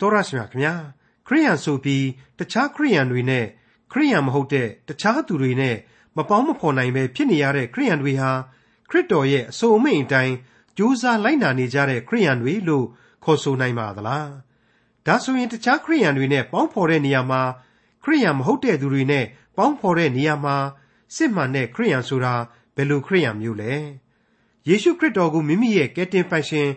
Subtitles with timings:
[0.00, 0.74] တော်ရရှိမြခင်ဗျာ
[1.26, 2.06] ခရိယန်ဆိုပြီး
[2.38, 3.46] တခြားခရိယန်တွေနဲ့
[3.92, 5.76] ခရိယန်မဟုတ်တဲ့တခြားသူတွေနဲ့
[6.16, 8.30] မပေါင်းမဖော်နိုင်ပဲဖြစ်နေရတဲ့ခရိယန်တွေဟာ
[8.90, 10.34] ခရစ်တော်ရဲ့အဆိုအမိန့်အတိုင်း
[10.76, 12.86] ကြိုးစားလိုက်နာနေကြတဲ့ခရိယန်တွေလို့
[13.24, 14.30] ခေါ်ဆိုနိုင်ပါသလား
[15.06, 17.42] ဒါဆိုရင်တခြားခရိယန်တွေနဲ့ပေါင်းဖော်တဲ့နေရာမှာ
[18.04, 19.24] ခရိယန်မဟုတ်တဲ့သူတွေနဲ့
[19.56, 20.56] ပေါင်းဖော်တဲ့နေရာမှာ
[21.16, 22.34] စစ်မှန်တဲ့ခရိယန်ဆိုတာ
[22.76, 23.74] ဘယ်လိုခရိယန်မျိုးလဲ
[24.68, 26.68] ယေရှုခရစ်တော်ကိုမိမိရဲ့ကယ်တင်ပိုင်ရှင်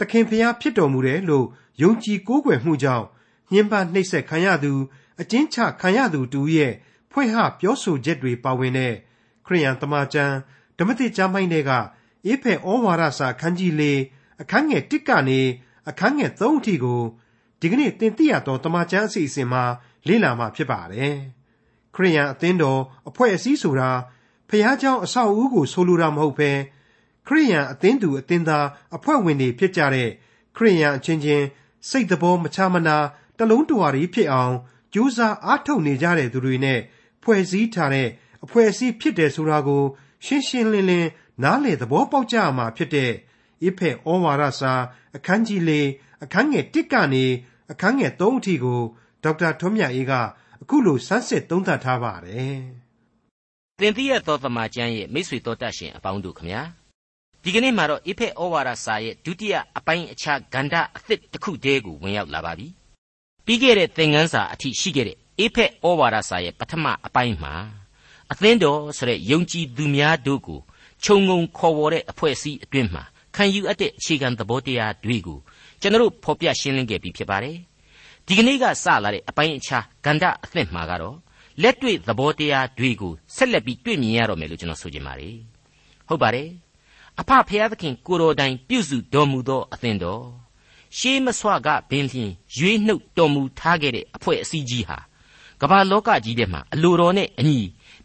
[0.10, 1.46] ခင်ဖျားဖြစ်တော်မူတယ်လို့
[1.82, 3.06] ယုံကြည်ကိုးကွယ်မှုကြောင့်
[3.52, 4.72] ညှဉ်းပန်းနှိပ်စက်ခံရသူ
[5.20, 6.72] အကျဉ်းချခံရသူတူရဲ့
[7.10, 8.94] ဖွင့်ဟပြောဆိုချက်တွေပါဝင်တဲ့
[9.46, 10.34] ခရိယန်တမန်ကျမ်း
[10.78, 11.70] ဓမ္မတိကျမ်းပိုင်းတွေက
[12.26, 13.82] အေဖက်ဩဝါဒစာအခန်းကြီး၄
[14.42, 15.40] အခန်းငယ်၁ကနေ
[15.88, 17.02] အခန်းငယ်၃အထိကို
[17.60, 19.64] ဒီကနေ့သင်သိရသောတမန်ကျမ်းအစီအစဉ်မှာ
[20.06, 21.16] လေ့လာမှာဖြစ်ပါတယ်။
[21.94, 23.90] ခရိယန်အသင်းတော်အဖွဲ့အစည်းဆိုတာ
[24.48, 26.50] ဖျားเจ้าအဆောက်အဦကိုဆိုလိုတာမဟုတ်ဘဲ
[27.27, 30.09] ခရိယန်အသင်းသူအသင်းသားအဖွဲ့ဝင်တွေဖြစ်ကြတဲ့
[30.55, 31.45] ခရိယန်အချင်းချင်း
[31.89, 32.97] စိတ်သဘောမချမနာ
[33.37, 34.55] တလုံးတဝါရီဖြစ်အောင်
[34.93, 36.79] ကြိုးစားအားထုတ်နေကြတဲ့သူတွေနဲ့
[37.23, 38.09] ဖွဲ့စည်းထားတဲ့
[38.43, 39.83] အဖွဲ့အစည်းဖြစ်တယ်ဆိုတာကို
[40.25, 41.09] ရှင်းရှင်းလင်းလင်း
[41.43, 43.11] နားလည်သဘောပေါက်ကြရမှာဖြစ်တဲ့
[43.65, 44.73] ဣဖက်ဩဝါဒစာ
[45.15, 45.71] အခန်းကြီး၄
[46.23, 47.25] အခန်းငယ်၁ကနေ
[47.71, 48.81] အခန်းငယ်၃အထိကို
[49.23, 50.13] ဒေါက်တာထွန်းမြတ်အေးက
[50.61, 52.57] အခုလိုစမ်းစစ်သုံးသပ်ထားပါတယ်။
[53.79, 56.61] သင်သိရသောသမာကျမ်းရဲ့မိတ်ဆွေတော်တတ်ရှင်အပေါင်းတို့ခမညာ
[57.43, 62.67] ဒီကနေ့မှာတော့ဣဖက်ဩဝါဒစာရဲ့ဒုတိယအပိုင်းအခြားဂန္ဓအသစ်တစ်ခုတည်းကိုဝင်ရောက်လာပါပြီ
[63.45, 67.53] ပြီးခဲ့တဲ့သင်ခန်းစာအထိရှိခဲ့တဲ့ဣဖက်ဩဝါဒစာရဲ့ပထမအပိုင်းမှာ
[68.31, 70.59] အသင်းတော်ဆိုတဲ့ယုံကြည်သူများတို့ကို
[71.03, 73.03] ခြုံငုံခေါ်ဝေါ်တဲ့အဖွဲ့အစည်းအတွင်းမှာ
[73.35, 75.39] ခံယူအပ်တဲ့အခြေခံသဘောတရားတွေကို
[75.81, 77.57] ကျွန်တော်ဖော်ပြရှင်းလင်းခဲ့ပြီးဖြစ်ပါတယ်
[78.27, 81.17] ဒီကနေ့ကစလာတဲ့အပိုင်းအခြားဂန္ဓအသစ်မှာကတော့
[81.61, 85.35] လက်တွေ့သဘောတရားတွေကိုဆက်လက်ပြီးတွေ့မြင်ရတော့မယ်လို့ကျွန်တော်ဆိုချင်ပါတယ်
[86.07, 86.47] ဟုတ်ပါတယ်
[87.19, 90.23] အဖဖျားသခင်ကိုတော်တိုင်ပြုစုတော်မူသောအသင်တော်
[90.97, 94.97] ရှေးမဆွကပင်ဖြင့်ရွေးနှုတ်တော်မူထားခဲ့တဲ့အဖွဲ့အစည်းကြီးဟာ
[95.61, 97.59] ကမ္ဘာလောကကြီးထဲမှာအလိုတော်နဲ့အညီ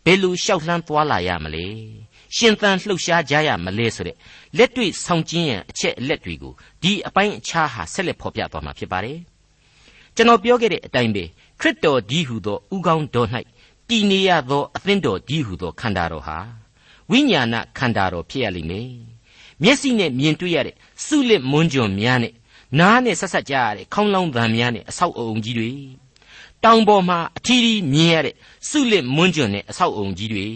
[0.04, 1.66] ဘယ်လိုလျှောက်လှမ်းသွားလာရမလဲ
[2.36, 4.16] ရှင်သန်လှုပ်ရှားကြရမလဲဆိုတဲ့
[4.56, 6.52] လက်တွေ့ဆောင်ကျင်းရန်အချက်အလက်တွေကို
[6.82, 9.18] ဒီအပိုင်းအခြားဟာဆက်လက်ဖော်ပြသွားမှာဖြစ်ပါတယ်
[10.16, 11.24] ကျွန်တော်ပြောခဲ့တဲ့အတိုင်းပဲ
[11.60, 13.28] ခရစ်တော်ကြီးဟူသောဥကောင်းတော်၌
[13.88, 16.38] တည်နေရသောအသင်းတော်ကြီးဟူသောခန္ဓာတော်ဟာ
[17.10, 18.90] ဝိညာဏခန္ဓာတော်ဖြစ်ရလိမ့်မယ်
[19.62, 20.74] မျက်စိနဲ့မြင်တွေ့ရတဲ့
[21.04, 22.32] စုလစ်မွန်းကြွန်များနဲ့
[22.78, 25.72] နားနဲ့ဆက်ဆက်ကြားရတဲ့ခေါင်းလောင်းသံများနဲ့အဆောက်အုံကြီးတွေ
[26.64, 28.34] တောင်ပေါ်မှာအထီးထီးမြင်ရတဲ့
[28.68, 30.48] စုလစ်မွန်းကြွန်နဲ့အဆောက်အုံကြီးတွေ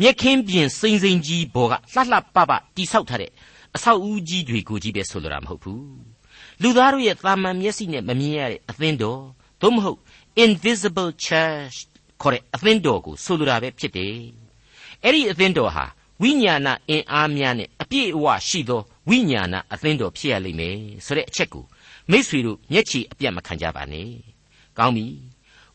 [0.00, 3.30] မြက်ခင်းပြင်စိမ့်စိမ့်ကြီးပေါ်ကလှလှပပတိဆောက်ထားတဲ့
[3.76, 5.84] အဆောက်အဦကြီးတွေကိုကြီးပဲဆိုလိုတာမဟုတ်ဘူး
[6.62, 9.22] လူသားတို့ရဲ့သာမန်မျက်စိနဲ့မမြင်ရတဲ့အသင်းတော်
[9.60, 9.98] သို့မဟုတ်
[10.44, 11.76] invisible church
[12.20, 14.39] ခေါ်တဲ့အသင်းတော်ကိုဆိုလိုတာပဲဖြစ်တယ်
[15.04, 15.84] အဲ့ဒီအသင်းတော်ဟာ
[16.22, 21.64] ဝိညာဏအင်အားများနဲ့အပြည့်အဝရှိသောဝိညာဏအသင်းတော်ဖြစ်ရလိမ့်မယ်ဆိုတဲ့အချက်ကို
[22.10, 24.10] မိษွေတို့မျက်ခြေအပြတ်မခံကြပါနဲ့
[24.78, 25.06] ကောင်းပြီ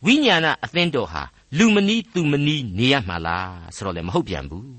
[0.06, 1.24] ဝိညာဏအသင်းတော်ဟာ
[1.58, 4.70] လူမနီးသူမနီးနေရမှာလားဆိုတော့လည်းမဟုတ်ပြန်ဘူး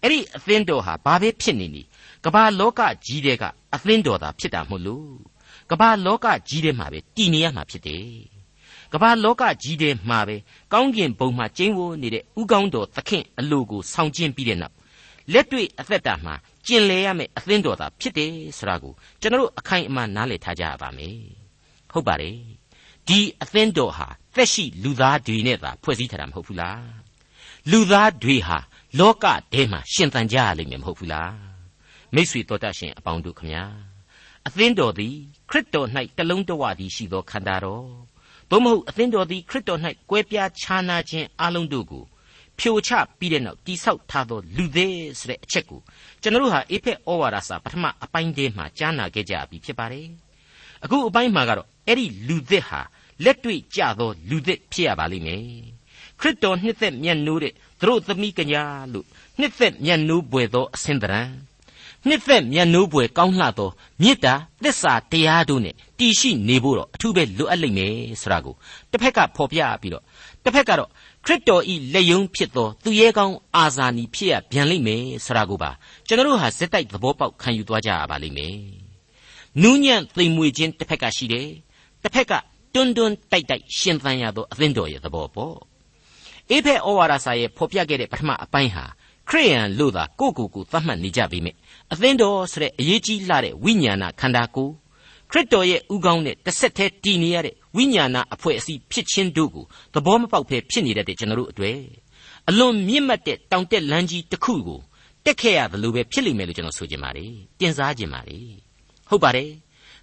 [0.00, 1.82] အဲ့ဒီအသင်းတော်ဟာဘာပဲဖြစ်နေနေ
[2.24, 5.10] ကမ္ဘာလောကကြီးတဲ့ကအသင်းတော်သာဖြစ်တာမဟုတ်လို့
[5.70, 8.33] ကမ္ဘာလောကကြီးတဲ့မှာပဲတည်နေရမှာဖြစ်တယ်
[8.92, 10.36] ကမ္ဘာလောကကြီးထဲမှာပဲ
[10.72, 14.74] ကောင်းကင်ဘုံမှာကျင်းဝနေတဲ့ဥကောင်းတော်သခင်အလိုကိုဆောင်ကျင်းပြီးတဲ့နောက်
[15.32, 16.34] လက်တွေ့အသက်တာမှာ
[16.66, 21.18] ကျင်လည်ရမယ့်အသင်းတော်သာဖြစ်တယ်ဆိုတာကိုကျွန်တော်အခိုင်အမာနားလည်ထားကြရပါမယ်
[21.92, 22.36] ဟုတ်ပါတယ်
[23.08, 26.82] ဒီအသင်းတော်ဟာသက်ရှိလူသားတွေနဲ့သာဖွဲ့စည်းထားတာမဟုတ်ဘူးလား
[27.70, 28.58] လူသားတွေဟာ
[28.98, 31.34] လောကထဲမှာရှင်သန်ကြရလိမ့်မယ်မဟုတ်ဘူးလား
[32.14, 33.64] မိษွေတော်တတ်ရှင်အပေါင်းတို့ခမညာ
[34.46, 35.14] အသင်းတော်သည်
[35.50, 37.86] ခရစ်တော်၌တလုံးတဝသည်ရှိသောခန္ဓာတော်
[38.50, 42.04] သို့မဟုတ်အသင်းတော်သည်ခရစ်တော်၌ကွဲပြားခြားနာခြင်းအလုံးတို့ကို
[42.58, 45.80] ဖြိုချပြီးတဲ့နောက်တိဆောက်ထားသောလူသေးဆိုတဲ့အချက်ကို
[46.22, 50.08] ကျွန်တော်တို့ဟာအေဖက်ဩဝါဒစာပထမအပိုင်းတည်းမှာကြားနာခဲ့ကြပြီဖြစ်ပါတယ်။
[50.84, 52.80] အခုအပိုင်းမှာကတော့အဲ့ဒီလူသစ်ဟာ
[53.24, 55.42] လက်တွေ့ကြသောလူသစ်ဖြစ်ရပါလိမ့်မယ်။
[56.20, 58.62] ခရစ်တော်နှစ်သက်မြတ်နိုးတဲ့သူတို့သမီးကညာ
[58.92, 59.06] လို့
[59.38, 61.22] နှစ်သက်မြတ်နိုးပွေသောအစင်တရံ
[62.08, 63.70] နှစ်သက်မြတ်နိုးပွေကောင်းလှသော
[64.02, 68.54] မေတ္တာသစ္စာတရားတို့နဲ့တည်ရှိနေဖို့တော့အထူးပဲလိုအပ်လိမ့်မယ်ဆိုတာကို
[68.90, 70.04] တစ်ဖက်ကဖော်ပြပြီးတော့
[70.44, 70.90] တစ်ဖက်ကတော့
[71.24, 75.70] ခရစ်တော်ဤလက်ယုံဖြစ်သောသူရဲကောင်းအာဇာနည်ဖြစ်ရပြန်လိမ့်မယ်ဆိုတာကိုပါ
[76.06, 78.56] ကျွန်တော်တို့ဟာစက်တိုက်သဘောပေါက်ခံယူသွားကြရပါလိမ့်မယ်။
[79.62, 81.48] နူးညံ့သိမ်မွေခြင်းတစ်ဖက်ကရှိတယ်။
[82.02, 82.32] တစ်ဖက်က
[82.74, 85.56] တွန်းတွန်းတိုက်တိုက်ရှင်သန်ရသောအသင်းတော်ရဲ့သဘောပေါ့။
[86.50, 88.84] အေဖက်ဩဝါဒစာရဲ့ဖော်ပြခဲ့တဲ့ပထမအပိုင်းဟာ
[89.28, 91.52] ခရိယန်လို့သာကိုယ့်ကိုယ်ကိုသတ်မှတ်နေကြပြီမြဲ
[91.94, 94.72] အသင်းတော်ဆိုတဲ့အရေးကြီးလာတဲ့ဝိညာဏခန္ဓာကိုယ်
[95.30, 99.64] ခရစ်တော်ရဲ့ဥကောင်းနဲ့တစ်ဆက်တည်းတည်နေရတဲ့ဝိညာဏအဖွဲ့အစည်းဖြစ်ခြင်းတို့ကို
[99.94, 101.78] သဘောမပေါက်ဖဲဖြစ်နေတတ်တဲ့ကျွန်တော်တို့အတွေ့
[102.48, 104.80] အလွန်မြင့်မတ်တဲ့တောင်တက်လမ်းကြီးတစ်ခုကို
[105.24, 108.46] တက်ခဲ့ရတယ်လို့ပဲဖြစ်လိမ့်မယ်လို့ကျွန်တော်ဆိုချင်ပါတယ်တင်စားချင်ပါတယ်
[109.08, 109.50] ဟုတ်ပါတယ်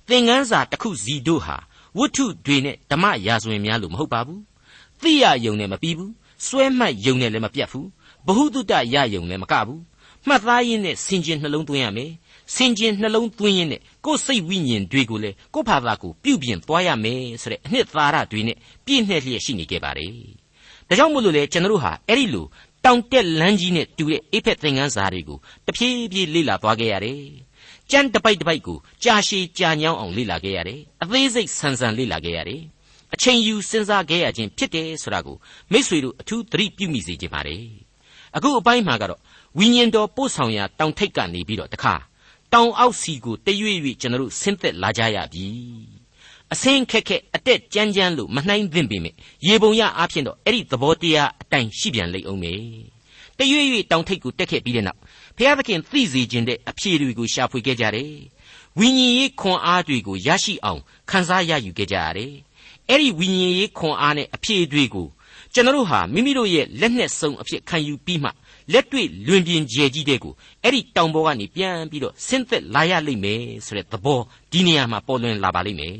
[0.09, 1.57] သင်ငန်းစာတစ်ခုစီတို့ဟာ
[1.97, 4.41] ဝတ္ထုတွေနဲ့ဓမ္မရာဇဝင်များလို့မဟုတ်ပါဘူး
[5.01, 6.11] သိရယုံနဲ့မပြီးဘူး
[6.47, 7.87] စွဲမှတ်ယုံနဲ့လည်းမပြတ်ဘူး
[8.25, 9.81] ဘ ഹു တုတရယုံလည်းမကဘူး
[10.27, 12.11] မှတ်သားရင်းနဲ့စင်ကျင်နှလုံးသွင်းရမယ်
[12.55, 20.11] စင်ကျင်နှလုံးသွင်းရင်းနဲ့ကိုယ်စိတ်ဝိညာဉ်တွေကိုလည်းကိုယ့်ဘာသာကိုပြုပြင်သွားရမယ်ဆိုတဲ့အနှစ်သာရတွေနဲ့ပြည့်နှက်လျက်ရှိနေခဲ့ပါတယ်
[20.87, 22.45] ဒါကြောင့်မို့လို့လေကျွန်တော်တို့ဟာအဲ့ဒီလို
[22.85, 27.21] တောင်တက်လမ်းကြီးနဲ့တူတဲ့အိဖက်သင်္ကန်းစာတွေကိုတဖြည်းဖြည်းလေ့လာသွားခဲ့ရတယ်
[27.91, 32.61] ကြမ်းတပိုက်တပိုက်ကိုကြာရှည်ကြာညောင်းအောင်လေ့လာခဲ့ရတယ်အသေးစိတ်ဆန်းဆန်းလေ့လာခဲ့ရတယ်
[33.13, 35.37] အချိန်ယူစဉ်းစားခဲ့ရခြင်းဖြစ်တယ်ဆိုတာကို
[35.71, 37.63] မိษွေတို့အထူးသတိပြုမိစေခြင်းပါတယ်
[38.35, 39.19] အခုအပိုင်းမှာကတော့
[39.57, 41.93] ဝိညာဉ်တော်ပို့ဆောင်ရာတောင်ထိပ်ကနေပြီးတော့တခါ
[42.53, 45.47] တောင်အောက်စီကိုတရွေ့ရွေ့ကျွန်တော်တို့ဆင်းသက်လာကြရပြီ
[46.53, 49.13] အစင်းခက်ခက်အတက်ကြမ်းကြမ်းလို့မနှိုင်းသင့်ပေမဲ့
[49.47, 52.53] ရေပုံရအားဖြင့်တော့အဲ့ဒီသဘောတရားအတိုင်းရှိပြန်လိမ့်အောင်မေ
[53.37, 54.99] တရွေ့ရွေ့တောင်ထိပ်ကိုတက်ခဲ့ပြီးတဲ့နောက်
[55.37, 58.11] ဘုရားသခင်သိစေခြင်းတဲ့အဖြေတွေကိုရှာဖွေခဲ့ကြတယ်
[58.79, 62.33] ဝိညာဉ်ရေးခွန်အားတွေကိုရရှိအောင်ခန်းစားရယူခဲ့ကြရတယ်
[62.89, 65.07] အဲ့ဒီဝိညာဉ်ရေးခွန်အားနဲ့အဖြေတွေကို
[65.53, 68.29] ကျွန်တော်တို့ဟာမိမိတို့ရဲ့လက်နဲ့စုံအဖြစ်ခံယူပြီးမှ
[68.73, 74.19] လက်တွေ့လွင်ပြင်ကျဲကြီးတဲ့ကိုအဲ့ဒီတောင်ပေါ်ကနေပြန်ပြီးတော့ဆင်းသက်လာရလိမ့်မယ်ဆိုတဲ့သဘော
[74.51, 75.95] ဒီနေရာမှာပေါ်လွင်လာပါလိမ့်မယ်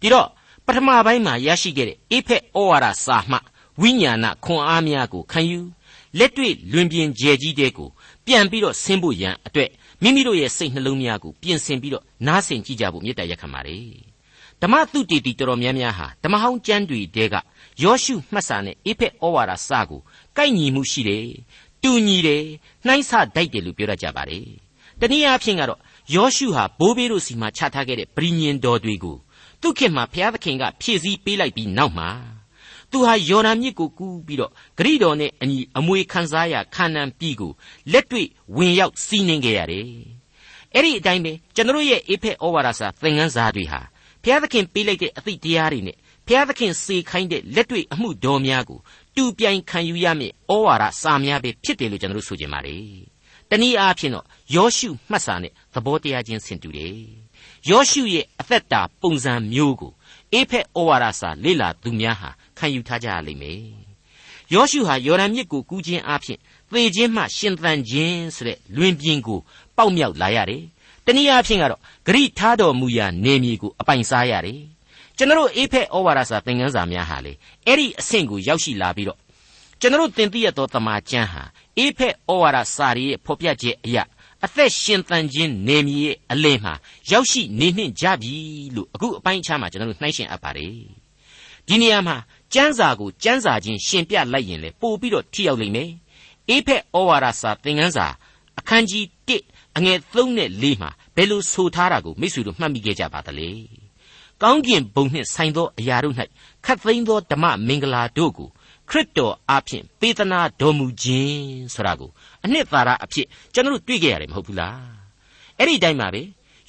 [0.00, 0.28] ဒီတော့
[0.66, 3.38] ပထမပိုင်းမှာရရှိခဲ့တဲ့အေဖက်ဩဝါဒစာမှ
[3.80, 5.60] ဝိညာဏခွန်အားများကိုခံယူ
[6.18, 7.88] လက်တွေ့လွင်ပြင်ကျဲကြီးတဲ့ကို
[8.26, 9.70] ပြန်ပြီးတော့ဆင်းဖို့ရန်အတွက်
[10.02, 14.08] မိမိတို့ရဲ့စိတ်နှလုံးများကိုပြင်ဆင်ပြီးတော့နားဆင်ကြည့်ကြဖို့မေတ္တာရက်ခံပါတယ်
[14.62, 17.34] ဓမ္မသုတေတီတော်တော်များများဟာဓမ္မဟောင်းကျမ်းတွေတဲက
[17.82, 20.00] ယောရှုမှတ်စာနဲ့အေဖက်ဩဝါဒစာကို
[20.36, 21.26] ကိုက်ညီမှုရှိတယ်
[21.82, 22.44] တူညီတယ်
[22.86, 24.46] နှိုင်းဆတိုက်တယ်လို့ပြောတတ်ကြပါတယ်
[25.00, 25.80] တနည်းအားဖြင့်ကတော့
[26.14, 29.16] ယောရှုဟာဘိုးဘေးတို့စီမှာချထားခဲ့တဲ့ဗြိညင်တော်တွေကို
[29.60, 32.08] သူခင်မှာဘုရားသခင်ကဖြည့်ဆည်းပေးလိုက်ပြီးနောက်မှာ
[32.90, 37.52] သူဟာယော်ဒန်မြစ်ကိုကူးပြီးတော့ဂရိတော်နဲ့အညီအမွေခံစားရခါနန်ပြည်ကို
[37.92, 38.26] လက်တွေ့
[38.56, 39.88] ဝင်ရောက်စီးနှင်းခဲ့ရတယ်
[40.74, 43.80] အဲ့ဒီအတိုင်းပဲကျွန်တော်ရဲ့အေဖက်ဩဝါဒစာသင်ခန်းစာတွေဟာ
[44.22, 45.96] ဘုရားသခင်ပေးလိုက်တဲ့အသည့်တရားတွေနဲ့
[46.26, 48.78] ဘုရားသခင်စေခိုင်းတဲ့လက်တွေ့အမှုတော်များကို
[49.18, 52.76] တူပြိုင်ခံယူရမည့်ဩဝါဒစာများပဲဖြစ်တယ်လို့ကျွန်တော်တို့ဆိုကြပါလေ။
[53.50, 56.98] တနည်းအားဖြင့်တော့ယောရှုမှတ်စာနဲ့သဘောတရားချင်းဆင်တူတယ်။
[57.70, 59.92] ယောရှုရဲ့အသက်တာပုံစံမျိုးကို
[60.32, 63.62] အေဖက်ဩဝါဒစာလေ့လာသူများဟာခံယူထားကြရလိမ့်မယ်။
[64.54, 66.38] ယောရှုဟာယော်ဒန်မြစ်ကိုကူးခြင်းအပြင်
[66.70, 69.40] သေခြင်းမှရှင်သန်ခြင်းဆိုတဲ့လွင်ပြင်ကို
[69.76, 70.62] ပေါက်မြောက်လာရတယ်။
[71.06, 74.60] တနည်းအားဖြင့်ကတော့ဂရိထားတော်မူရာနေမြေကိုအပိုင်စားရတယ်။
[75.18, 77.32] ကျွန်တော်အေဖက်ဩဝါဒစာသင်ခန်းစာများဟာလေ
[77.66, 79.18] အဲ့ဒီအဆင့်ကိုရောက်ရှိလာပြီးတော့
[79.80, 81.42] ကျွန်တော်သင်သိရသောတမန်ကျမ်းဟာ
[81.78, 84.04] အေဖက်ဩဝါဒစာရဲ့ဖော်ပြချက်အရာ
[84.44, 86.74] အသက်ရှင်သန်ခြင်းနေမြေရဲ့အလင်းမှာ
[87.10, 88.34] ရောက်ရှိနေနှင့်ကြပြီ
[88.74, 90.72] လို့အခုအပိုင်းအခြားမှာကျွန်တော်တို့နှိုင်းရှင်အပ်ပါတယ်
[91.68, 92.16] ဒီနေရာမှာ
[92.54, 95.90] ကျမ်းစာကိုကျမ်းစာချင်းရှင်ပြလိုက်ရင်လေပို့ပြီးတော့ထိရောက်လိမ့်မယ်
[96.48, 98.06] အေဖက်ဩဝါဒစာသင်ခန်းစာ
[98.58, 99.04] အခန်းကြီး
[99.38, 103.48] 1အငယ်3နဲ့4မှာဘယ်လိုဆိုထားတာကိုမိတ်ဆွေတို့မှတ်မိခဲ့ကြပါသလဲ
[104.42, 106.14] ကောင်းကင်ဘုံနှင့်ဆိုင်သောအရာတို့၌
[106.64, 108.48] ခတ်သိမ်းသောဓမ္မမင်္ဂလာတို့ကို
[108.90, 111.42] ခရစ်တော်အားဖြင့်ပေးသနာတော်မူခြင်း
[111.74, 112.10] ဆိုတာကို
[112.44, 114.80] အနှစ်သာရအဖြစ်ကျွန်တော်တို့တွေ့ကြရတယ်မဟုတ်ဘူးလား
[115.58, 116.22] အဲ့ဒီတိုင်းပါပဲ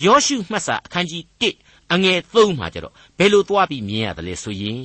[0.06, 1.24] ယောရှုမှတ်စာအခန်းကြီး
[1.58, 4.84] 1အငယ်3မှာကျတော့ဘယ်လိုသွားပြီးမြင်ရတယ်လဲဆိုရင်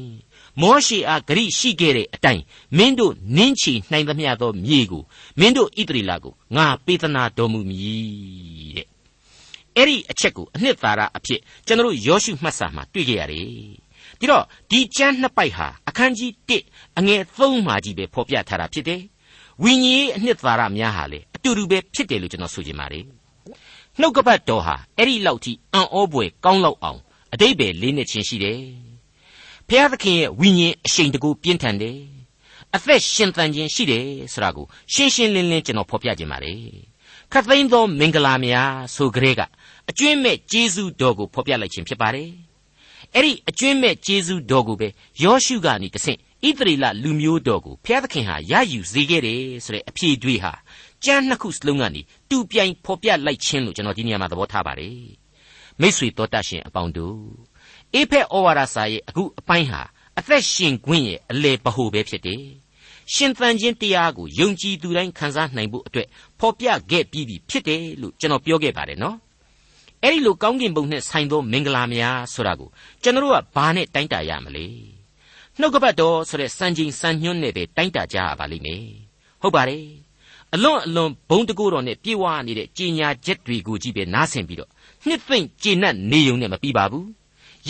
[0.60, 2.42] မောရှေအားဂရိရှိခဲ့တဲ့အတိုင်း
[2.76, 5.02] မင်းတို့နင်းချီနိုင်သမျှသောမြေကို
[5.40, 8.93] မင်းတို့ဣသရေလကိုငါပေးသနာတော်မူမည်တဲ့
[9.76, 13.46] အဲ့ဒီအချက်ကိုအနှစ်သာရအဖြစ်ကျွန်တော်ယောရှုမှတ်စာမှာတွေ့ကြရတယ်။
[14.18, 16.30] ဒီတော့ဒီကျမ်းနှစ်ပိုက်ဟာအခန်းကြီး
[16.66, 19.00] 1အငယ်3မှာကြီးပဲဖော်ပြထားတာဖြစ်တယ်။
[19.62, 23.04] ဝိညာဉ်ရေးအနှစ်သာရများဟာလေအတူတူပဲဖြစ်တယ်လို့ကျွန်တော်ဆိုချင်ပါတယ်။
[24.00, 27.00] နှုတ်ကပတ်တော်ဟာအဲ့ဒီလောက်ထိအံ့ဩဖွယ်ကောင်းလောက်အောင်
[27.32, 28.60] အတိတ်ပဲလေးနှစ်ချင်းရှိတယ်။
[29.68, 31.98] ဖျားသခင်ရဲ့ဝိညာဉ်အရှိန်တကူပြင်းထန်တယ်။
[32.74, 36.54] အသက်ရှင်သန်ခြင်းရှိတယ်ဆိုတာကိုရှင်းရှင်းလင်းလင်းကျွန်တော်ဖော်ပြခြင်းပါလေ။
[37.32, 39.40] ခတ်သိမ်းသောမင်္ဂလာများဆိုကြတဲ့က
[39.90, 42.30] အကျွင့်မဲ့ဂျေဇုတော်ကိုဖော်ပြလိုက်ခြင်းဖြစ်ပါတယ်။
[43.14, 44.88] အဲ့ဒီအကျွင့်မဲ့ဂျေဇုတော်ကိုပဲ
[45.22, 50.52] ယောရှုကနေတဆင့်ဣသရေလလူမျိုးတော်ကိုဘုရားသခင်ဟာရယူစေခဲ့တယ်ဆိုတဲ့အဖြေတွေးဟာ
[51.04, 52.00] ကျမ်းနှစ်ခုစလုံးကနေ
[52.30, 54.98] တူပြိုင်ဖော်ပြလိုက်ခြင်းလို့ကျွန်တော်ဒီနေရာမှာသဘောထားပါတယ်။
[55.80, 57.20] မိတ်ဆွေတော်တတ်ရှင်အပေါင်းတို့
[57.94, 59.82] အေဖက်ဩဝါဒစာရဲ့အခုအပိုင်းဟာ
[60.18, 62.42] အသက်ရှင်ခွင့်ရဲ့အလေပဟုပဲဖြစ်တယ်။
[63.14, 66.08] ရှင်သန်ခြင်းတရားကိုယုံကြည်သူတိုင်းခံစားနိုင်ဖို့အတွက်
[66.40, 69.16] ဖော်ပြခဲ့ပြီးပြီဖြစ်တယ်လို့ကျွန်တော်ပြောခဲ့ပါတယ်နော်
[70.04, 72.68] အဲ့ဒီလိုကောင်းကင်ဘုံနဲ့ဆိုင်သောမင်္ဂလာများဆိုတာကို
[73.02, 74.66] ကျွန်တော်ကဘာနဲ့တိုင်းတာရမလဲ
[75.58, 78.84] နှုတ်ကပတ်တော်ဆိုတဲ့စံချိန်စံညွှန်းနဲ့ပဲတိုင်းတာကြရပါလိမ့်မယ်
[79.42, 79.86] ဟုတ်ပါတယ်
[80.54, 84.70] အလွန်အလွန်ဘုံတကူတော်နဲ့ပြေဝနေတဲ့ကြီးညာချက်တွေကိုကြည့်ပဲနားဆင်ပြီးတော့
[85.06, 87.08] နှစ်သိမ့်ကျေနပ်နေုံနဲ့မပြီးပါဘူး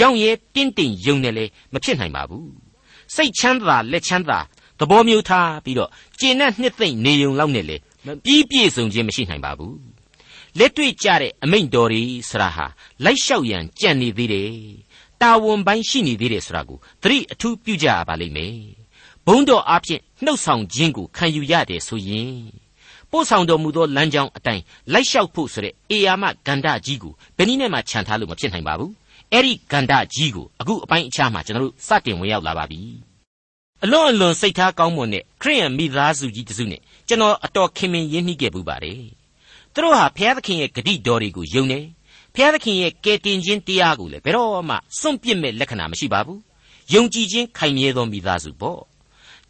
[0.00, 2.48] ရောင်ရဲတင်းတင်ယုံနဲ့လည်းမဖြစ်နိုင်ပါဘူး
[3.14, 4.38] စိတ်ချမ်းသာလက်ချမ်းသာ
[4.78, 7.82] သဘောမျိုးထားပြီးတော့ကျေနပ်နှစ်သိမ့်နေုံလောက်နဲ့လည်း
[8.24, 9.93] ပြီးပြည့်စုံခြင်းမရှိနိုင်ပါဘူး
[10.58, 12.66] လက်တွေ့ကြတဲ့အမိန့်တော်တွေဆရာဟာ
[13.04, 14.52] လိုက်လျှောက်ရန်ကြံနေသေးတယ်
[15.20, 18.56] တာဝန်ပိုင်းရှိနေသေးတယ်ဆိုတာကိုသတိအထူးပြုကြရပါလိမ့်မယ်
[19.26, 22.38] ဘုံတော်အဖြစ်နှုတ်ဆောင်ခြင်းကိုခံယူရတယ်ဆိုရင်
[23.10, 28.92] ပို့ဆောင်တော်မူသောလမ်းကြောင်းအတိုင်းလိုက်လျှောက်ဖို့ဆိုတဲ့အေယာမဂန္ဓကြီးကိုဘယ်နည်းနဲ့မှခြံထားလို့မဖြစ်နိုင်ပါဘူး
[29.32, 32.80] အဲ့ဒီဂန္ဓကြီးကိုအခုအပိုင်းအခြားမှာကျွန်တော်တို့စတင်ဝင်ရောက်လာပါပြီ
[33.82, 39.23] အလွန်အလွန်စိတ်ထားကောင်းမွန်တဲ့ခရိယံမိသားစုကြီးတစုနဲ့ကျွန်တော်အတော်ခင်မင်ရင်းနှီးခဲ့ပူပါတယ်
[39.74, 41.84] သူတို့ဟာဘုရားသခင်ရဲ့ဂတိတော်တွေကိုယုံတယ်
[42.34, 46.40] ဘုရားသခင်ရဲ့ကယ်တင်ခြင်းတရားကိုလည်းဘယ်တော့မှစွန့်ပစ်မဲ့လက္ခဏာမရှိပါဘူး
[46.94, 48.84] ယုံကြည်ခြင်းခိုင်မြဲသောမိသားစုပေါ့ဒါ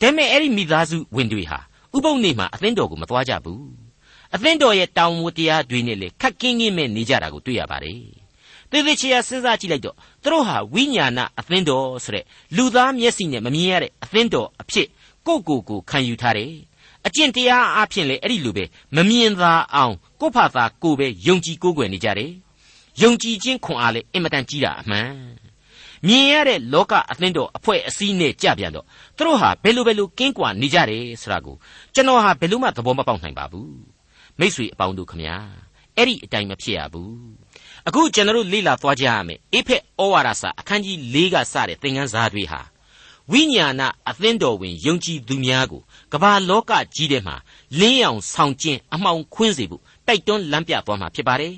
[0.01, 1.59] ပေမဲ့အဲ့ဒီမိသားစုဝင်တွေဟာ
[1.97, 3.65] ဥပုံနေမှာအသင်းတော်ကိုမသွားကြဘူး
[4.35, 7.99] အသင်းတော်ရဲ့တောင်းဝတရားတွေနဲ့လေခက်ကင်းကင်းမဲ့နေကြတာကိုတွေ့ရပါတယ်
[8.71, 12.25] သေသေးချာစဉ်းစားကြည့်လိုက်တော့သူတို့ဟာဝိညာဏအသင်းတော်ဆိုတဲ့
[12.57, 14.89] လူသားမျက်စိနဲ့မမြင်ရတဲ့အသင်းတော်အဖြစ်
[15.27, 16.53] ကိုကိုကိုခံယူထားတယ်
[17.07, 18.65] အကျင့်တရားအဖြစ်လေအဲ့ဒီလိုပဲ
[18.97, 22.33] မမြင်သာအောင်ကိုဖာသာကိုပဲယုံကြည်ကိုးကွယ်နေကြတယ်
[23.03, 25.11] ယုံကြည်ခြင်းခွန်အားလည်းအင်မတန်ကြီးတာအမှန်
[26.07, 31.57] မြင်ရတဲ့လောကအသင်းတော်အဖွဲ့အစည်းနဲ့ကြပြန်တော့သူတို့ဟာဘယ်လိုဘယ်လိုကင်းကွာနေကြတယ်ဆိုတာကို
[31.95, 33.75] ကျွန်တော်ဟာဘယ်လိုမှသဘောမပေါက်နိုင်ပါဘူး
[34.39, 35.37] မိษွေအပေါင်းတို့ခမညာ
[35.97, 37.15] အဲ့ဒီအတိုင်းမဖြစ်ရဘူး
[37.89, 42.61] အခုကျွန်တော်တို့လေ့လာသွားကြရမယ်အေဖက်ဩဝါဒစာအခန်းကြီး၄ကစတဲ့သင်ခန်းစာတွေဟာ
[43.33, 45.83] ဝိညာဏအသင်းတော်ဝင်ယုံကြည်သူများကို
[46.15, 47.37] ကမ္ဘာလောကကြီးထဲမှာ
[47.81, 51.55] လင်းအောင်ဆောင်ကျင်းအမှောင်ခွင်းစေဖို့တိုက်တွန်းလမ်းပြသွားမှာဖြစ်ပါတယ်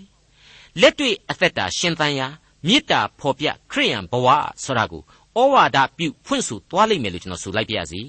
[0.81, 2.29] လက်တွေ့အသက်တာရှင်သန်ရာ
[2.67, 4.27] မေတ္တာဖော်ပြခရိယံဘဝ
[4.65, 5.03] ဆိုတာကို
[5.39, 8.01] ဩဝါဒပြုဖွင့်ဆိုသွားလိမ့်မယ်လို့ကျွန်တော်ဆိုလိုက်ပါရစေ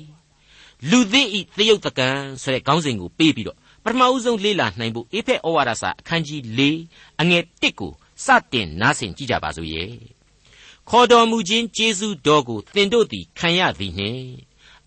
[0.90, 2.08] လူသစ်ဤသရုပ်တကံ
[2.42, 6.62] ဆိုတဲ့ခေါင်းစဉ်ကိုပေးပြီးတော့ပထမဦးဆုံးလေ့လာနိုင်ဖို့အေဖက်ဩဝါဒစာအခန်းကြီး၄
[7.22, 7.92] အငယ်၁ကို
[8.26, 9.92] စတင်နားဆင်ကြည့်ကြပါစို့ရဲ့
[10.90, 14.22] ခေါ်တော်မူခြင်းကျေးဇူးတော်ကိုသင်တို့သည်ခံရသည်နှင့်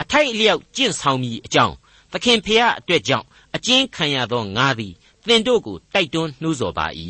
[0.03, 1.75] အထိုက်အလျောက်ကျင့်ဆောင်မည်အကြောင်း
[2.13, 3.27] သခင်ဖျားအတွက်ကြောင့်
[3.57, 4.95] အကျဉ်းခံရသောငါသည်
[5.27, 6.87] သင်တို့ကိုတိုက်တွန်းနှိုးဆော်ပါ၏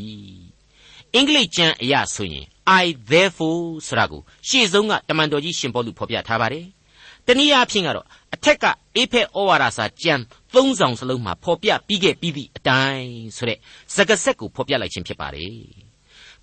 [1.15, 2.47] အင်္ဂလိပ်ကျမ်းအရဆိုရင်
[2.83, 6.67] I therefore ဆိုတာကိုရှေ့ဆုံးကတမန်တော်ကြီးရှင်ပေါလုဖော်ပြထားပါတယ်။
[7.27, 8.65] တနည်းအားဖြင့်ကတော့အထက်က
[8.97, 10.23] အေဖက်ဩဝါဒစာကျမ်း
[10.55, 13.59] သုံးဆောင်စလုံးမှာဖော်ပြပြီးခဲ့ပြီးသည့်အတိုင်းဆိုတဲ့
[13.95, 15.59] စကားဆက်ကိုဖော်ပြလိုက်ခြင်းဖြစ်ပါတယ်။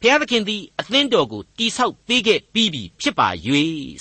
[0.01, 3.27] ဘုရားသခင်သည်အသင်းတော်ကိုတိဆောက်ပေးခဲ့ပြီးပြီဖြစ်ပါ၍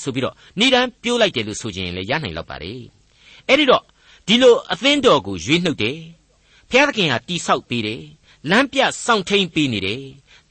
[0.02, 2.80] ဆိုပြီးတော့ဏ္ဍန်ပြိုးလိုက်တယ်လို့ဆိုခြင်းလည်းရနိုင်တော့ပါတယ်။
[3.48, 3.82] အဲ့ဒီတော့
[4.26, 5.98] ဒီလိုအသင်းတော်ကိုရွေးနှုတ်တယ်။
[6.70, 8.02] ဘုရားသခင်ဟာတိဆောက်ပေးတယ်။
[8.50, 10.02] လမ်းပြစောင့်ထိန်ပေးနေတယ်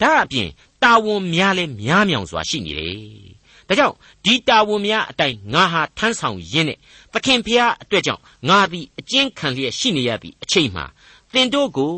[0.02, 0.50] ဒါအပြင်
[0.84, 3.00] တာဝန်များလဲများမြောင်စွာရှိနေတယ်။
[3.68, 6.78] ဒါကြောင့်ဒီတာဝန်များအတိုင်းငါဟာထမ်းဆောင်ရင်းနဲ့
[7.14, 10.86] သခင်ဖျားအတွက်ကြောင့်ငါသည်အကျဉ်းခံလျက်ရှိနေရသည့်အချိန်မှာ
[11.35, 11.93] သင်တို့ကို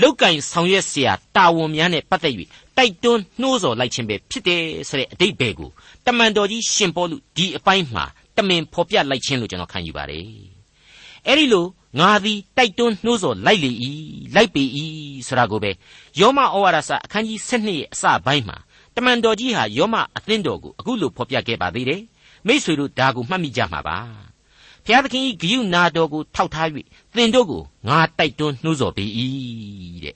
[0.00, 2.34] လောက်ကင်ဆောင်ရွက်เสียတာဝန်များနဲ့ပတ်သက်၍
[2.76, 5.70] တိုက်တွန်းနှိုးဆော်လိုက်ခြင်းပဲဖြစ်တယ်ဆိုတဲ့အတိတ်ဘယ်ကို
[6.06, 8.04] တမန်တော်ကြီးရှင်ပေါလုဒီအပိုင်းမှာ
[8.36, 10.26] တမင်ဖော်ပြလိုက်ခြင်းလို့ကျွန်တော်ခံယူပါတယ်။
[11.28, 11.66] အဲဒီလို
[11.98, 13.70] ငါသည်တိုက်တွန်းနှိုးဆော်လိုက်လေ၏
[14.34, 14.62] လိုက်ပေ၏
[15.26, 15.70] ဆိုတာကိုပဲ
[16.20, 18.56] ယောမဩဝါဒစာအခန်းကြီး7ရဲ့အစပိုင်းမှာ
[18.96, 22.02] တမန်တော်ကြီးဟာယောမအသင်းတော်ကိုအခုလိုဖော်ပြခဲ့ပါသေးတယ်
[22.46, 23.98] မိษွေတို့ဒါကိုမှတ်မိကြမှာပါ
[24.85, 26.67] ဘုရားသခင်၏ဂယုနာတော်ကိုထောက်ထား၍
[27.15, 29.05] သင်တို့ကိုငါတိုက်တွန်းနှိုးဆော်ပေ၏
[30.03, 30.15] တဲ့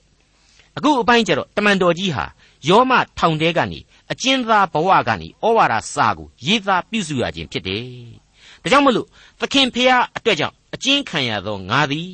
[0.76, 2.24] အခုအပိုင်းကျတော့တမန်တော်ကြီးဟာ
[2.68, 3.78] ယောမထောင်ထဲကနေ
[4.12, 7.84] အကျဉ်းသားဘဝကနေဩဝါဒစာကိုရေးသားပြုစုရခြင်းဖြစ်တယ်
[8.62, 9.06] ဒါကြောင့်မလို့
[9.40, 12.10] သခင်ဖျားအတွက်ကြောင့်အကျဉ်းခံရသောငါသည်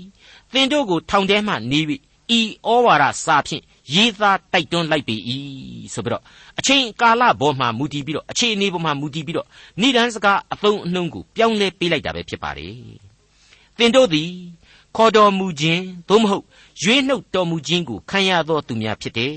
[0.53, 1.81] သင်တို့ကိုထောင်ထဲမှနေ၍
[2.39, 3.63] ဤဩဝါဒစာဖြင့်
[3.95, 5.17] ရေးသားတိုက်တွန်းလိုက်ပေ၏
[5.95, 6.23] ဆိုပြီးတော့
[6.59, 9.47] အချိန်ကာလပေါ်မှာမူတည်ပြီးတော့အခြေအနေပေါ်မှာမူတည်ပြီးတော့
[9.81, 12.75] ဏိဒန်းစကားအသုံးအနှုန်းကိုပြောင်းလဲပေးလိုက်တာပဲဖြစ်ပါတယ်
[13.79, 14.31] သင်တို့သည်
[14.97, 16.45] ခေါ်တော်မူခြင်းသို့မဟုတ်
[16.83, 19.35] ရွေးနှုတ်တော်မူခြင်းကိုခံရသောသူများဖြစ်တယ်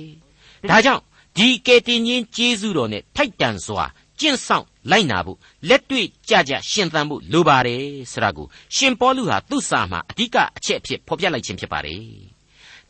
[0.70, 1.01] ဒါကြောင့်
[1.38, 3.86] ဒီကယ်တင်ခြင်းကျေးဇူးတော်နဲ့ထိုက်တန်စွာ
[4.20, 5.38] ကျင့်ဆောင်လိုက်နာဖို့
[5.70, 12.38] လက်တွေ့ကြကြရှင်သန်ဖို့လိုပါတယ်ဆိုတာကိုရှင်ပေါလုဟာသူ့စာမှာအဓိကအချက်အဖြစ်ဖော်ပြလိုက်ခြင်းဖြစ်ပါတယ်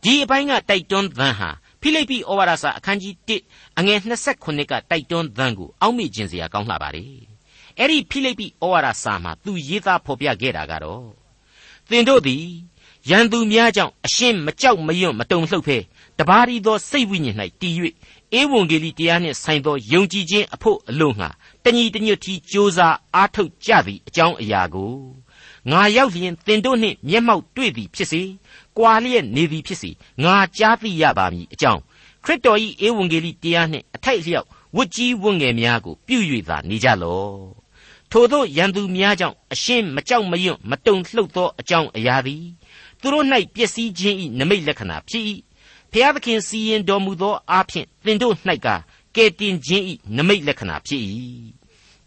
[0.04, 1.50] ဒီအပိုင်းကတိုက်တွန်းသံဟာ
[1.82, 3.14] ဖိလိပ္ပိဩဝါဒစာအခန်းကြီး
[3.48, 7.12] 1အငယ်29ကတိုက်တွန်းသံကိုအောက်မေ့ခြင်းစရာကောင်းလှပါတယ်
[7.78, 11.08] အဲ့ဒီဖိလိပ္ပိဩဝါဒစာမှာသူရေးသားဖော်ပြခဲ့တာကတော့
[11.90, 12.46] သင်တို့သည်
[13.10, 15.78] ရန်သူများကြောင့်အရှင်းမကြောက်မရွံ့မတုန်လှုပ်ဖဲ
[16.20, 17.76] တပါးရီသောစိတ်ဝိညာဉ်၌တည်၍
[18.40, 21.30] ဧဝံဂေလိတရားနှင့်ဆိုင်သောယုံကြည်ခြင်းအဖို့အလို့ငှာ
[21.64, 24.94] တညီတညွတ်တီကြိုးစားအားထုတ်ကြသည့်အကြောင်းအရာကို
[25.72, 28.22] ငါရောက်လျင်သင်တို့နှင့်မျက်မှောက်တွေ့သည်ဖြစ်စေ
[28.80, 29.92] ကွာလျက်နေသည်ဖြစ်စေ
[30.24, 31.82] ငါကြားသိရပါမည်အကြောင်း
[32.24, 36.18] ခရစ်တော်၏ဧဝံဂေလိတရားနှင့်အထိုက်လျောက်ဝတ်ကြီးဝတ်ငယ်များကိုပြု၍
[36.50, 37.38] သာနေကြလော့
[38.12, 42.46] ထို့သောရန်သူများကြောင့်အရှင်းမကြောက်မရွံ့မတုန်လှုပ်သောအကြောင်းအရာသည်
[43.00, 45.24] သူတို့၌ပျက်စီးခြင်း၏နမိတ်လက္ခဏာဖြစ်၏
[45.92, 48.68] ဖျားသခင်စီရင်တော်မူသောအားဖြင့်သင်တို့၌က
[49.16, 49.84] ကဲတင်ခြင်း၏
[50.16, 51.02] နမိတ်လက္ခဏာဖြစ်၏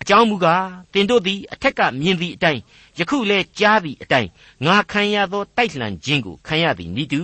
[0.03, 2.61] အကြောင်းမူကားသင်တို့သည်အထက်ကမြင်သည့်အတိုင်း
[2.99, 4.31] ယခုလည်းကြားသည့်အတိုင်း
[4.67, 7.23] ငါခံရသောတိုက်လှန်ခြင်းကိုခံရသည်နိတူ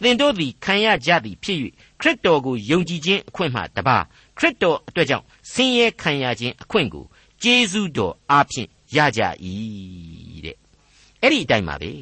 [0.00, 1.58] သသင်တို့သည်ခံရကြသည်ဖြစ်၍
[2.00, 3.98] ခရစ်တော်ကိုယုံကြည်ခြင်းအခွင့်မှတပါ
[4.38, 7.04] ခရစ်တော်အတွက်ကြောင့်ဆင်းရဲခံရခြင်းအခွင့်ကို
[7.42, 9.20] ကျေးဇူးတော်အားဖြင့်ရကြ၏
[10.44, 10.56] တဲ့
[11.20, 11.92] အဲ့ဒီအတိုင်းပါပဲ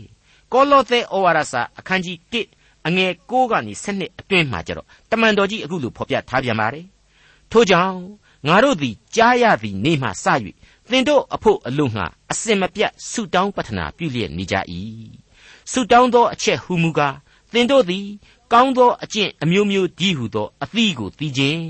[0.52, 2.16] ကောလောသဲဩဝါဒစာအခန်းကြီး
[2.52, 6.86] 1အငယ်6ကနေ7အတွင်းမှာကြတော့တမန်တော်ကြီးအခုလိုဖော်ပြထားပြန်ပါတယ်
[7.52, 7.98] ထို့ကြောင့်
[8.46, 10.26] ငါတို့သည်ကြားရသည်နေ့မှစ၍
[10.90, 14.56] သင်တို့အဖို့အလို့ငှာအစင်မပြတ်ဆုတောင်းပတနာပြုလျက်နေကြ၏
[15.72, 17.16] ဆုတောင်းသောအချက်ဟူမူကား
[17.52, 18.06] သင်တို့သည်
[18.52, 21.64] ကောင်းသောအကျင့်အမျိုးမျိုးဒီဟုသောအသီးကိုသိခြင်း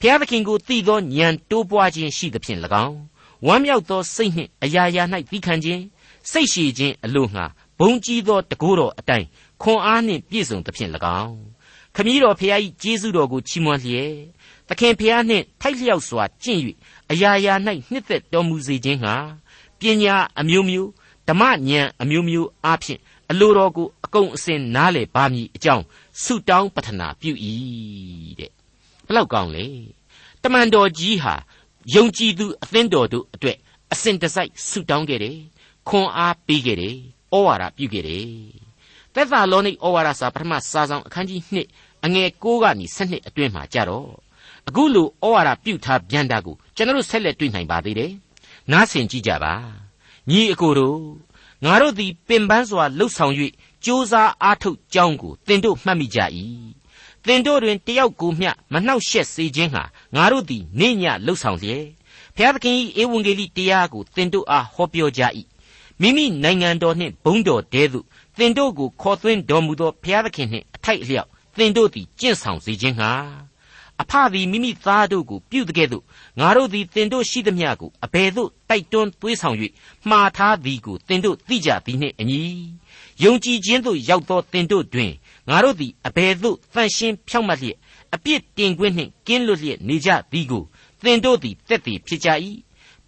[0.00, 2.98] ဘုရားသခင်ကိုသိသောဉာဏ်တိုးပွားခြင်းရှိသဖြင့်၎င်း
[3.46, 5.82] ဝမ်းမြောက်သောစိတ်နှင့်အရာရာ၌သိခံခြင်း
[6.30, 7.44] စိတ်ရှည်ခြင်းအလို့ငှာ
[7.78, 9.26] ဘုံကြီးသောတကိုးတော်အတိုင်း
[9.62, 10.90] ခွန်အားနှင့်ပြည့်စုံသဖြင့်၎
[11.22, 11.36] င်း
[11.94, 14.14] ခမည်းတော်ဖျား၏ကျေးဇူးတော်ကိုချီးမွမ်းလျက်
[14.68, 16.60] သခင်ဖျားနှင့်ထိုက်လျောက်စွာကျင့်၍
[17.10, 17.54] အရာရာ၌
[17.92, 19.14] နှစ်သက်တော်မူစေခြင်းဟာ
[19.78, 20.90] ပညာအမျိုးမျိုး
[21.28, 25.84] ဓမ္မဉာဏ်အမျိုးမျိုးအားဖြင့်အလိုတော်ကိုအကုန်အစင်နားလေပါမည်အကြောင်း
[26.22, 27.32] ဆုတောင်းပတနာပြု၏
[28.38, 28.50] တဲ့
[29.06, 29.66] ဘလောက်ကောင်းလဲ
[30.42, 31.34] တမန်တော်ကြီးဟာ
[31.94, 33.58] ယုံကြည်သူအသင်းတော်တို့အတွက်
[33.92, 35.38] အစဉ်တစိုက်ဆုတောင်းခဲ့တယ်
[35.88, 36.96] ခွန်အားပေးခဲ့တယ်
[37.34, 38.28] ဩဝါဒပြုခဲ့တယ်
[39.14, 41.40] သက်သာလောနိဩဝါဒစာပထမစာဆောင်အခန်းကြီး
[41.74, 44.23] 2အငယ်6ကနေ7အတွင်းမှာကြတော့
[44.68, 48.12] အခုလိုဩဝါဒပြုထားပြန်တာကိုကျွန်တော်တို့ဆက်လက်တွေ့နိုင်ပါသေးတယ်
[48.70, 49.54] နားဆင်ကြည့်ကြပါ
[50.30, 50.98] ညီအကိုတို့
[51.64, 53.34] ငါတို့သည်ပင်ပန်းစွာလှုပ်ဆောင်၍
[53.84, 56.20] ကြိုးစားအားထုတ်ကြောင်းကိုသင်တို့မှတ်မိကြ၏
[57.26, 59.82] သင်တို့တွင်တယောက်ကိုမျှမနှောက်ယှက်စေခြင်းဟာ
[60.14, 61.84] ငါတို့သည်နေညလှုပ်ဆောင်လျက်
[62.36, 65.22] ဘုရားသခင်၏ဧဝံဂေလိတရားကိုသင်တို့အားဟောပြောကြ၏
[66.00, 68.06] မိမိနိုင်ငံတော်နှင့်ဘုန်းတော်တဲသို့
[68.38, 73.10] သင်တို့ကိုခေါ်သွင်းတော်မူသောဘုရားသခင်နှင့်အထိုက်အလျောက်သင်တို့သည်ကျင့်ဆောင်စေခြင်းဟာ
[74.02, 76.04] အဖသည်မိမိသားတို့ကိုပြုတဲ့ကဲ့သို့
[76.40, 79.56] ငါတို့သည်သင်တို့ရှိသမျှကိုအဘယ်သို့တိုက်တွန်းသွေးဆောင်၍
[80.10, 82.42] မှားထားသည်ကိုသင်တို့သိကြသည်နှင့်အညီ
[83.22, 85.12] ယုံကြည်ခြင်းသို့ရောက်သောသင်တို့တွင်
[85.48, 87.76] ငါတို့သည်အဘယ်သို့တန်ရှင်းဖြောင့်မတ်လျက်
[88.14, 90.64] အပြစ်တင်ခွင့်နှင့်ကင်းလွတ်လျက်နေကြသည်ကို
[91.04, 92.28] သင်တို့သည်တက်တည်ဖြစ်ကြ၏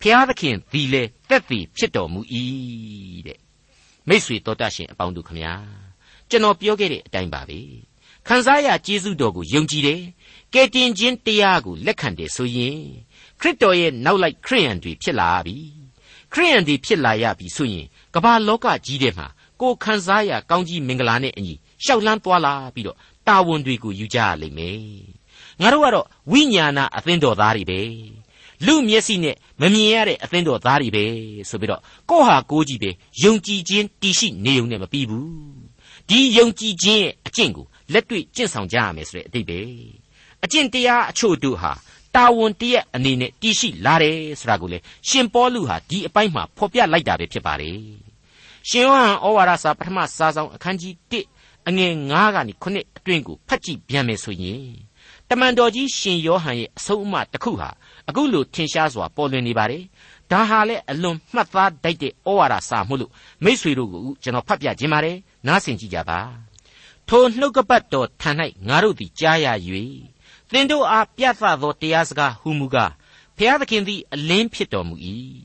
[0.00, 2.20] ဖျားသခင်သည်လည်းတက်တည်ဖြစ်တော်မူ၏
[3.26, 3.38] တဲ့
[4.08, 5.54] မိတ်ဆွေတော်တတ်ရှင်အပေါင်းတို့ခမညာ
[6.30, 7.58] ကျွန်တော်ပြောခဲ့တဲ့အတိုင်းပါပဲ
[8.28, 10.00] ခံစားရကျေးဇူးတော်ကိုယုံကြည်တယ်
[10.56, 12.80] ကယ်တင်ခြင်းတရားကိုလက်ခံတယ်ဆိုရင်
[13.40, 15.56] ခရစ်တော်ရဲ့နောက်လိုက်ခရိယန်တွေဖြစ်လာပြီ
[16.32, 19.26] ခရိယန်တွေဖြစ်လာရပြီဆိုရင်ကမ္ဘာလောကကြီးထဲမှာ
[19.60, 24.80] ကိုခံစားရကောင်းကြီးမင်္ဂလာနဲ့အညီရှောက်လန်းသွားလာပြီးတော့တာဝန်တွေကိုယူကြရလိမ့်မယ်
[25.60, 27.80] ငါတို့ကတော့ဝိညာဏအသင်းတော်သားတွေပဲ
[28.66, 31.04] လူမျက်စိနဲ့မမြင်ရတဲ့အသင်းတော်သားတွေပဲ
[31.49, 32.90] ဆိုပြီးတော့ကိုဟာကိုကြီးပဲ
[33.23, 35.30] ယုံကြည်ခြင်းတည်ရှိနေုံနဲ့မပြီးဘူး
[36.08, 39.60] ဒီယုံကြည်ခြင်းရဲ့အကျင့်ကိုလက်တွေ့ကျင့်ဆောင်ကြရမယ်ဆိုတဲ့အတိတ်ပဲ
[40.44, 41.72] အကျင့်တရားအချို့တို့ဟာ
[42.14, 47.78] တာဝန်တရက်အနေနဲ့တည်ရှိလာတယ်ဆိုတာကိုလေရှင်ပေါလုဟာဒီအပိုင်းမှာဖော်ပြလိုက်တာပဲဖြစ်ပါတယ်
[48.68, 54.64] ရှင်ယောဟန်ဩဝါဒစာပထမစာဆောင်အခန်းကြီး1အငယ်9ကနေ9အတွင်းကိုဖတ်ကြည့်ပြန်မယ်ဆိုရင်
[55.30, 57.70] တမန်တော်ကြီးရှင်ယောဟန်ရဲ့အဆုံးအမတစ်ခုဟာ
[58.08, 59.82] အခုလိုထင်ရှားစွာပေါ်လွင်နေပါတယ်
[60.30, 63.12] ဒါဟာလေအလွန်မှတ်သားတိုက်တဲ့ဩဝါဒစာမှုလို့
[63.44, 66.18] မိษွေတို့ကိုကျွန်တော်ဖတ်ပြခြင်းပါတယ်နားဆင်ကြည့်ကြပါ
[67.08, 68.30] ထိုနှုတ်ကပတ်တော်ထံ၌
[68.68, 69.46] ငါတို့သည်ကြားရ၍
[70.52, 72.93] သင်တို့အားပြသသောတရားစကားဟူမူကား
[73.39, 74.95] ဖျားသခင်သည်အလင်းဖြစ်တော်မူ၏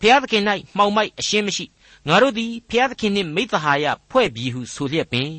[0.00, 0.42] ဖျားသခင်၌
[0.76, 1.64] မှောင်မိုက်အရှင်းမရှိ
[2.08, 5.30] ငါတို့သည်ဖျားသခင်နှင့်မိသဟာယဖွဲ့ပြီးဟုဆိုလျက်ပင်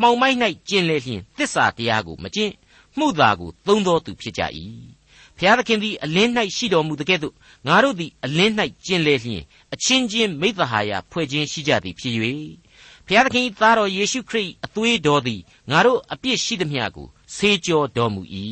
[0.00, 0.36] မှောင်မိုက်၌
[0.68, 2.52] ကျင်လေလျင်သစ္စာတရားကိုမကျင့်
[2.98, 4.42] မှုသာကိုသုံးတော်သူဖြစ်ကြ၏
[5.38, 7.34] ဖျားသခင်သည်အလင်း၌ရှိတော်မူတဲ့ကဲ့သို့
[7.66, 8.52] ငါတို့သည်အလင်း၌
[8.86, 9.42] ကျင်လေလျင်
[9.74, 12.14] အချင်းချင်းမိသဟာယဖွဲ့ခြင်းရှိကြသည်ဖြစ်၍
[13.06, 18.22] ဖျားသခင်သားတော်ယေရှုခရစ်အသွေးတော်သည်ငါတို့အပြစ်ရှိသမျှကို ဆေးကြောတော်မူ၏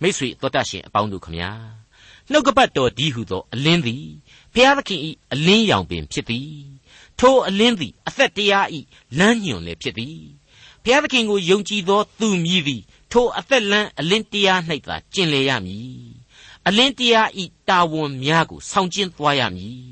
[0.00, 1.50] မိတ်ဆွေတော်တတ်ရှင်အပေါင်းတို့ခမညာ
[2.30, 4.06] နှုတ်ကပတ်တော်ဒီဟုသောအလင်းသည်
[4.54, 5.00] ဖျားသခင်၏
[5.32, 6.52] အလင်းရောင်ပင်ဖြစ်သည်
[7.18, 8.66] ထိုအလင်းသည်အသက်တရား၏
[9.18, 10.20] လမ်းညွန်လည်းဖြစ်သည်
[10.84, 16.02] ဖျားသခင်ကိုယုံကြည်သောသူမြည်သည်ထိုအသက်လမ်းအလင်းတရား၌သာကျင်လည်ရမည်
[16.68, 19.82] အလင်းတရားဤတာဝန်များကိုဆောင်ကျင်းသွားရမည်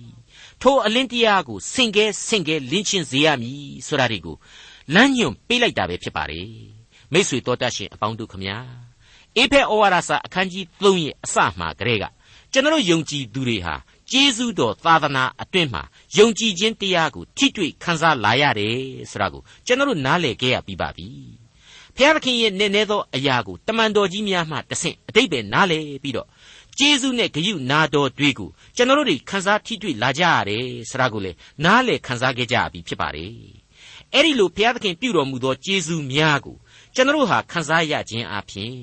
[0.63, 4.37] ထိုအလင်းတရားကိုဆင်ကဲဆင်ကဲလင်းချင်းစေရမည်ဆိုတာဒီကို
[4.95, 6.33] လမ်းညွန်ပေးလိုက်တာပဲဖြစ်ပါတ
[7.11, 8.57] ယ်မိษွေတော်တတ်ရှင်အပေါင်းတို့ခမညာ
[9.37, 12.05] အေဖက်ဩဝါဒစာအခန်းကြီး3ရဲ့အစမှကတည်းက
[12.53, 13.75] ကျွန်တော်ယုံကြည်သူတွေဟာ
[14.11, 15.83] ကျေးဇူးတော်သာသနာအတွင်းမှာ
[16.19, 18.77] ယုံကြည်ခြင်းတရားကိုထိတွေ့ခံစားလာရတယ်
[19.11, 21.09] ဆိုတာကိုကျွန်တော်နားလည်ခဲ့ရပြီးပါပြီ
[21.97, 26.29] ဖျားသခင်ရဲ့နည်းနည်းသောအရာကိုတမန်တော်ကြီးများမှတဆင့်အတိတ်ပဲနားလည်ပြီးတော့
[26.79, 31.33] ကျေးဇူးနဲ့ဂရုနာတော်တွေကိုကျွန်တော်တို့ခန်းစားထိတွေ့လာကြရတယ်ဆိုတာကိုလေ
[31.65, 33.60] နားလည်ခန်းစားခဲ့ကြပြီဖြစ်ပါတယ်
[34.15, 36.57] အဲ့ဒီလိုဘုရားသခင်ပြုတော်မူသောကျေးဇူးများကို
[36.95, 38.75] ကျွန်တော်ဟာခန်းစားရခြင်းအပြင်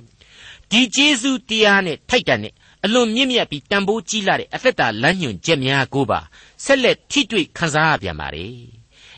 [0.71, 2.53] ဒီကျေးဇူးတရားနဲ့ထိုက်တန်တဲ့
[2.85, 6.19] အလွန်မြင့်မြတ်ပြီးတန်ဖိုးကြီးလာတဲ့အသက်တာလမ်းညွှန်ချက်များကိုပါ
[6.65, 8.45] ဆက်လက်ထိတွေ့ခန်းစားရပြန်ပါ रे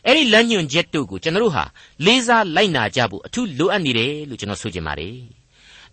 [0.06, 1.66] အဲ့ဒီလမ်းညွှန်ချက်တို့ကိုကျွန်တော်တို့ဟာ
[2.06, 5.18] လေးစားလိုက်နာကြဖို့အထူးလိုအပ်နေတယ်လို့ကျွန်တော်ဆိုချင်ပါတယ်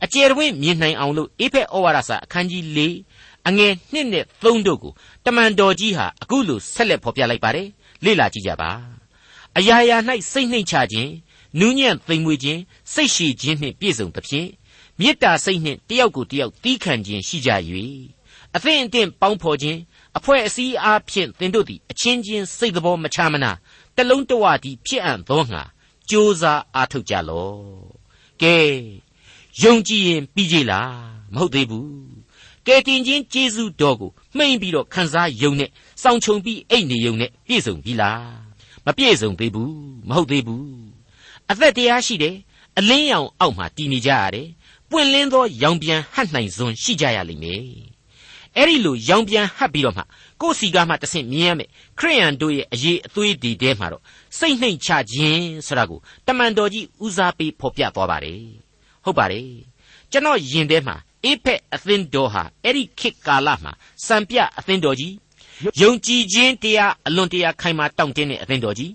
[0.05, 2.81] အကျယ်တွင်မြင်နိုင်အောင်လို့အေဖက်ဩဝါဒစာအခန်းကြီး၄
[3.49, 4.93] အငယ်1နဲ့3တို့ကို
[5.25, 7.69] တမန်တော်ကြီးဟာအခုလိုဆက်လက်ဖော်ပြလိုက်ပါတယ်
[8.05, 8.71] လေ့လာကြည့်ကြပါ
[9.59, 9.97] အရာရာ၌
[10.31, 11.13] စိတ်နှိမ်ချခြင်း
[11.59, 12.61] နူးညံ့သိမ်မွေ့ခြင်း
[12.93, 14.49] စိတ်ရှည်ခြင်းနှင့်ပြည့်စုံသဖြင့်
[14.99, 17.51] မေတ္တာစိတ်နှင့်တယောက်ကိုတယောက်တီးခံခြင်းရှိကြ၍
[18.55, 19.79] အသင့်အတင့်ပေါင်းဖော်ခြင်း
[20.17, 23.53] အဖွဲ့အစည်းအားဖြင့်သင်တို့သည်အချင်းချင်းစိတ်သဘောမချမနာ
[23.97, 25.63] တလုံးတဝတည်းဖြစ်အံ့သောငါ
[26.11, 27.59] ကြိုးစားအားထုတ်ကြလော့
[28.43, 28.57] ကဲ
[29.63, 30.95] ယုံကြည်ရင်ပြီးကြလား
[31.35, 31.91] မဟုတ်သေးဘူး
[32.67, 35.71] ကဲတင်ချင်းကျေးဇူးတော်ကိုမှိန်ပြီးတော့ခံစားယုံနဲ့
[36.03, 38.46] စောင့်ချုံပြီးအိတ်နေယုံနဲ့ပြည့်စုံပြီလား
[38.87, 39.75] မပြည့်စုံသေးဘူး
[40.09, 40.67] မဟုတ်သေးဘူး
[41.51, 42.37] အသက်တရားရှိတယ်
[42.79, 44.49] အလင်းရောင်အောက်မှာတည်နေကြရတယ်
[44.91, 47.63] ပွင့်လင်းသောရောင်ပြန်ဟတ်နိုင်စွန်းရှိကြရလိမ့်မယ်
[48.57, 50.03] အဲ့ဒီလိုရောင်ပြန်ဟတ်ပြီးတော့မှ
[50.41, 51.69] ကိုယ်စီကားမှတဆင့်မြင်ရမယ်
[51.99, 54.03] ခရိယန်တို့ရဲ့အရေးအသွေးဒီတဲမှာတော့
[54.39, 58.41] စိတ်နှိမ်ချခြင်းဆိုတာကိုတမန်တော်ကြီးဦးစားပေးဖော်ပြသွားပါတယ်
[59.05, 59.49] ဟုတ်ပါတယ်
[60.13, 63.73] ကျွန်တော်ယင်ထဲမှာအေဖက်အသင်းတော်ဟာအဲ့ဒီခေတ်ကာလမှာ
[64.07, 65.15] စံပြအသင်းတော်ကြီး
[65.81, 68.93] ယုံကြည်ခြင်းတရားအလွန်တရာခိုင်မာတောင့်တင်းတဲ့အသင်းတော်ကြီး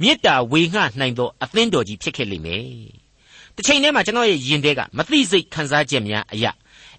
[0.00, 2.66] မေတ္တာဝေငှနိုင်သောအသင်းတော်ကြီးဖြစ်ခဲ့လိမ့်မယ်
[3.56, 6.52] တစ်ချိန်တည်းမှာကျွန်တော်ရဲ့ယင်ထဲကမသိစိတ်ခံစားချက်များအရာ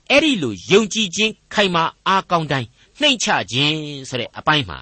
[0.09, 2.67] အဲ့ဒီလိုယုံကြည်ခြင်းခိုင်မာအားကောင်းတိုင်း
[3.01, 3.77] နှိမ့်ချခြင်း
[4.09, 4.79] ဆိုတဲ့အပိုင်းမှာ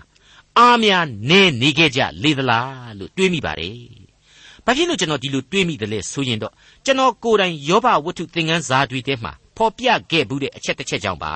[0.58, 3.78] အားများနဲနေခဲ့ကြလေသလားလို့တွေးမိပါတယ်။
[4.66, 6.54] ဘာဖြစ်လို့ကျွန်တော်ဒီလိုတွေးမိတယ်လဲဆိုရင်တော့
[6.86, 11.34] ကျွန်တော်ကိုယ်တိုင်ယောဘဝတ္ထုသင်ခန်းစာတွေထဲမှာဖော်ပြခဲ့ဘူးတဲ့အချက်တစ်ချက်ကြောင့်ပါ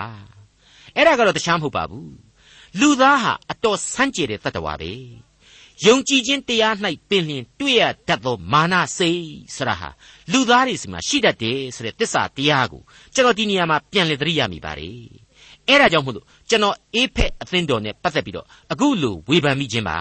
[0.96, 2.10] ။အဲ့ဒါကတော့တခြားမဟုတ်ပါဘူး။
[2.80, 4.94] လူသားဟာအတော်ဆန်းကျယ်တဲ့တ attva ပဲ။
[5.84, 6.76] ယုံကြည်ခြင်းတရား၌
[7.10, 9.24] ပင်လျင်တွေ့ရတတ်သောမာနစိတ်
[9.56, 9.90] ဆရာဟာ
[10.32, 12.82] လူသားတွေစီမှာရှိတတ်တယ်ဆိုတဲ့သစ္စာတရားကို
[13.14, 14.98] ကျွန်တော်ဒီနေရာမှာပြန်လည်သတိရမိပါတယ်
[15.68, 19.98] အဲ့ဒါကြောင့်မို့လို့ကျွန်တော်အေးဖက်အသင်းတော်နဲ့ပတ်သက်ပြီးတော့အခုလိုဝေဖန်မိခြင်းပါ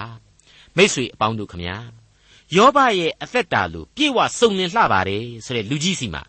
[0.76, 1.76] မိษွေအပေါင်းတို့ခမညာ
[2.56, 6.22] ယောဘရဲ့အသက်တာလို့ပြေဝစုံလင်လှပါတယ်ဆိုတဲ့လူကြီးစီမှာ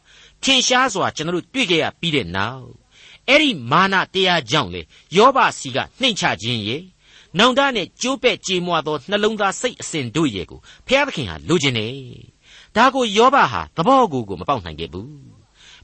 [0.44, 2.85] ထင်ရှားစွာကျွန်တော်တို့တွေ့ကြရပြီးတဲ့နောက်
[3.30, 4.82] အဲ့ဒီမာနတရားကြောင့်လေ
[5.18, 6.82] ယောဘစီကနှိမ့်ချခြင်းရဲ့
[7.40, 11.94] နောင်တနဲ့ကျိုးပဲ့ကြေမွသောနှလုံးသားစိတ်အစဉ်တို့ရဲ့ကိုဖျားသခင်ဟာလိုချင်တယ်
[12.76, 15.10] ဒါကိုယောဘဟာသဘောကိုကိုမပေါက်နိုင်ခဲ့ဘူး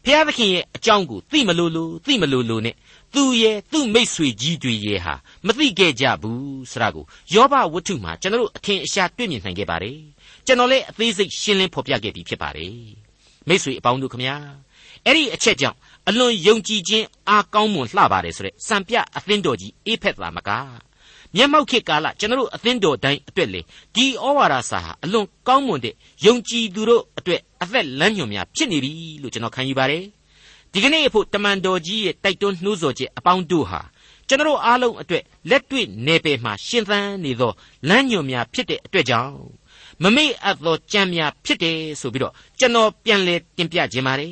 [0.06, 2.76] ဖျားသခင်ရဲ့အကြောင်းကိုသိမလို့လို့သိမလို့လို့နဲ့
[3.14, 5.14] သူရဲ့သူ့မိတ်ဆွေကြီးတွေရဲ့ဟာ
[5.46, 9.98] မသိခဲ့ကြဘူးဆိုတာကိုယောဘဝတ္ထုမှာကျွန်တော်တို့အထင်အရှားတွေ့မြင်နိုင်ခဲ့ပါတယ်
[10.46, 12.76] ကျွန်တော်လည်းအသေးစိတ်ရှင်းလင်းဖော်ပြခဲ့ပြီးဖြစ်ပါတယ်
[13.48, 14.36] မိတ်ဆွေအပေါင်းတို့ခမညာ
[15.06, 15.78] အဲ့ဒီအချက်ကြောင့်
[16.10, 20.50] အလွန်ယုံကြည်ခြင်းအားကောင်းမွန်လှပါတယ်ဆိုတဲ့စံပြအသင်းတော်ကြီးအေးဖက်သာမက
[21.36, 23.62] မျက်မှောက်ခေတ်ကာလကျွန်တော်တို့အသင်းတော်တိုင်းအတွက်လေ
[23.96, 25.94] ဒီဩဝါဒစာဟာအလွန်ကောင်းမွန်တဲ့
[26.26, 30.04] ယုံကြည်သူတို့အတွက်အသက်လမ်းညွှန်များဖြစ်နေပြီလို့ကျွန်တော်ခံယူပါတယ်
[30.72, 33.82] ဒီကနေ့အဖို့တမန်တော်ကြီးရဲ့တိုက်တွန်းနှိုးဆော်ချက်အပေါင်းတို့ဟာ
[34.28, 37.52] ကျွန်တော်အားလုံးအတွက်လက်တွေ့နေပယ်မှာရှင်သန်နေသော
[37.90, 39.36] လမ်းညွှန်များဖြစ်တဲ့အတွက်ကြောင့်
[40.04, 44.32] မမေ့အပ်သောကြံများဖြစ်တယ်ဆိုပြီးတော့ကျွန်တော်ပြန်လဲတင်ပြခြင်းပါတယ်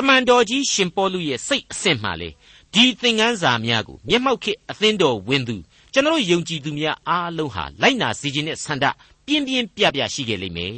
[0.00, 2.30] တမန်တော်ကြီးရှင်ပေါလုရဲ့စိတ်အဆင့်မှလေ
[2.74, 5.56] ဒီသင်ခန်းစာများကိုမျက်မှောက်ခေအသင်းတော်ဝင်သူ
[5.92, 8.84] ကျွန်တော်ယုံကြည်သူများအားလုံးဟာလိုက်နာစီခြင်းနဲ့ဆန္ဒ
[9.26, 10.74] ပြင်းပြင်းပြပြရှိခဲ့လိမ့်မယ်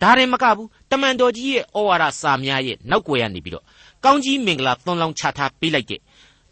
[0.00, 3.64] ဒါရင်မကဘူးတမန်တော်ကြီးရဲ့ဩဝါဒစာများရဲ့နောက်ွယ်ရနေပြီးတော့
[4.04, 6.00] ကောင်းကြီးမင်္ဂလာသွန်လောင်းချထားပေးလိုက်တဲ့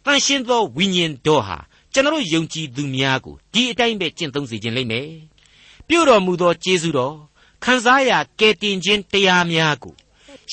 [0.05, 1.57] တန်ရှင်းသောဝိညာဉ်တော်ဟာ
[1.93, 5.07] ကျွန်တော်ယုံကြည်သူများကိုဒီအတိုင်းပဲကျင့်သုံးစေခြင်းလိမ့်မယ်
[5.87, 7.15] ပြုတော်မူသောကျေးဇူးတော်
[7.63, 9.95] ခံစားရကယ်တင်ခြင်းတရားများကို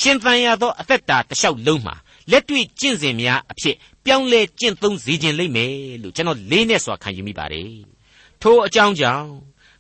[0.01, 1.95] ရှင်သန်ရသောအသက်တာတစ်လျှောက်လုံးမှာ
[2.31, 7.75] လက်တွေ့ကျင့်စဉ်များအဖြစ်ပြောင်းလဲကျင့်သုံးစေခြင်းလိမ့်မယ်လို့ကျွန်တော်လေးနဲ့စွာခံယူမိပါတယ်
[8.43, 9.29] ထိုအကြောင်းကြောင့်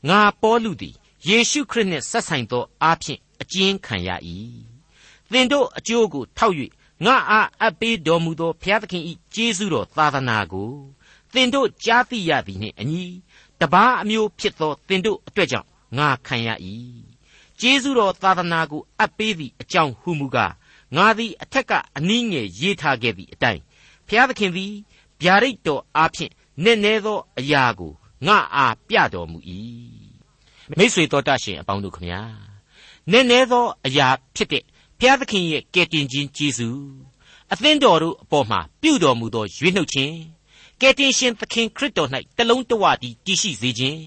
[0.08, 0.94] ငါပေါလုသည်
[1.28, 4.08] ယေရှုခရစ်နှင့်ဆက်ဆိုင်သောအားဖြင့်အကျဉ်းခံရ၏
[5.32, 6.54] သင်တို့အကျိုးကိုထောက်၍
[7.04, 9.02] ငါအားအပ်ပေးတော်မူသောဘုရားသခင်၏
[9.34, 10.72] ကျေးဇူးတော်သာသနာကို
[11.32, 13.04] သင်တို့ကြားသိရသည်နှင့်အညီ
[13.60, 16.48] တပါးအမျိုးဖြစ်သောသင်တို့အတွက်ကြောင့်ငါခံရ၏
[17.66, 20.52] ကျေးဇူးတော်သာသနာကိုအပ်ပေးသည့်အကြောင်းဟုမူကား
[20.96, 23.62] ငါသည်အထက်ကအနည်းငယ်ရေးထားခဲ့သည့်အတိုင်း
[24.08, 24.72] ဘုရားသခင်သည်
[25.22, 26.32] ဗျာဒိတ်တော်အားဖြင့်
[26.64, 27.92] နည်းနည်းသောအရာကို
[28.26, 29.38] ငါအားပြတော်မူ၏
[30.78, 32.20] မိတ်ဆွေတော်တတ်ရှင်အပေါင်းတို့ခမညာ
[33.10, 34.62] နည်းနည်းသောအရာဖြစ်တဲ့
[34.98, 36.82] ဘုရားသခင်ရဲ့ကယ်တင်ခြင်းကျေးဇူး
[37.52, 40.16] အသင်းတော်တို့အပေါ်မှာပြုတော်မူသောရွေးနှုတ်ခြင်း
[40.80, 44.00] ကယ်တင်ရှင်သခင်ခရစ်တော်၌တလုံးတဝတည်းတည်ရှိစေခြင်း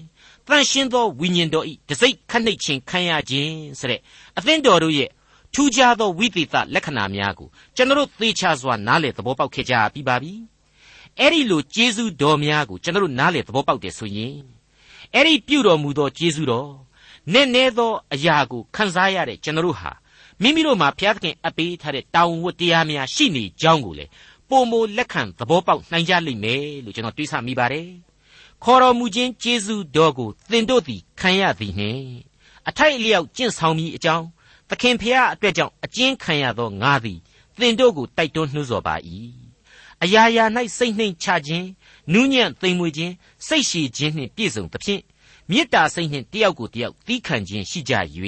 [0.48, 4.00] တန်ရှင်းသောဝိညာဉ်တော်၏တစိ့ခတ်နှိတ်ခြင်းခံရခြင်းဆိုတဲ့
[4.38, 5.10] အသင်းတော်တို့ရဲ့
[5.54, 10.32] ထူးခြားသောဝိသေသလက္ခဏာများကိုကျွန်တော်သေချာစွာနားလည်သဘောပေါက်ခဲ့ကြပြီးပါပြီ
[11.18, 14.36] အဲ့ဒီလိုကျေးဇူးတော်များကိုကျွန်တော်နားလည်သဘောပေါက်တယ်ဆိုရင်
[15.14, 16.70] အဲ့ဒီပြုတော်မူသောကျေးဇူးတော်
[17.32, 19.92] နည်းနည်းသောအရာကိုခံစားရတဲ့ကျွန်တော်ဟာ
[20.42, 24.06] မိမိတို့မှာဘုရားသခင်အပေးထားတဲ့တာဝန်ဝတ္တရားများရှိနေကြောင်းကိုလေ
[24.48, 28.07] ပုံမလက်ခံသဘောပေါက်နိုင်ကြလိမ့်မယ်လို့ကျွန်တော်တွေးဆမိပါတယ်
[28.64, 32.02] ခေါ်တော်မူခြင်းကျေးဇူးတော်ကိုသင်တို့သည်ခံရသည်နှင့်
[32.68, 34.26] အထိုက်အလျောက်ကျင့်ဆောင်မိအကြောင်း
[34.68, 37.18] သခင်ဖျားအတွက်ကြောင့်အကျဉ်းခံရသောငါသည်
[37.58, 38.94] သင်တို့ကိုတိုက်တွန်းနှိုးဆော်ပါ၏
[40.02, 40.44] အရာရာ၌
[40.76, 41.66] စိတ်နှိမ်ချခြင်း
[42.12, 43.14] နူးညံ့သိမ်မွေ့ခြင်း
[43.46, 45.02] စိတ်ရှည်ခြင်းနှင့်ပြည့်စုံသဖြင့်
[45.50, 47.94] မေတ္တာစိတ်နှင့်တယောက်ကိုတယောက်သီးခံခြင်းရှိကြ၍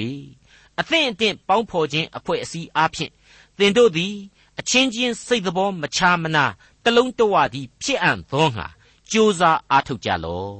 [0.79, 3.11] အသင့်အတင့်ပေါင်းဖော်ခြင်းအဖွဲ့အစည်းအားဖြင့်
[3.57, 4.13] သင်တို့သည်
[4.59, 6.45] အချင်းချင်းစိတ်တော်မချာမနာ
[6.83, 8.67] တလုံးတဝသည်ဖြစ်အံ့သောငါ
[9.11, 10.55] ကြိုးစားအားထုတ်ကြလော့